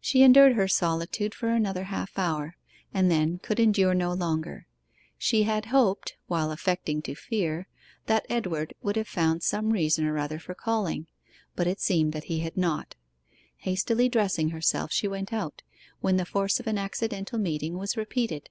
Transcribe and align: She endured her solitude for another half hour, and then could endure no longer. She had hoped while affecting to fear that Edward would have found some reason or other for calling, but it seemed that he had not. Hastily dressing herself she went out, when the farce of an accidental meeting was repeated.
She 0.00 0.22
endured 0.22 0.52
her 0.52 0.68
solitude 0.68 1.34
for 1.34 1.48
another 1.48 1.82
half 1.82 2.16
hour, 2.16 2.54
and 2.94 3.10
then 3.10 3.38
could 3.40 3.58
endure 3.58 3.92
no 3.92 4.12
longer. 4.12 4.68
She 5.18 5.42
had 5.42 5.66
hoped 5.66 6.14
while 6.28 6.52
affecting 6.52 7.02
to 7.02 7.16
fear 7.16 7.66
that 8.06 8.24
Edward 8.30 8.72
would 8.82 8.94
have 8.94 9.08
found 9.08 9.42
some 9.42 9.70
reason 9.72 10.04
or 10.06 10.16
other 10.16 10.38
for 10.38 10.54
calling, 10.54 11.08
but 11.56 11.66
it 11.66 11.80
seemed 11.80 12.12
that 12.12 12.26
he 12.30 12.38
had 12.38 12.56
not. 12.56 12.94
Hastily 13.56 14.08
dressing 14.08 14.50
herself 14.50 14.92
she 14.92 15.08
went 15.08 15.32
out, 15.32 15.64
when 16.00 16.18
the 16.18 16.24
farce 16.24 16.60
of 16.60 16.68
an 16.68 16.78
accidental 16.78 17.40
meeting 17.40 17.76
was 17.76 17.96
repeated. 17.96 18.48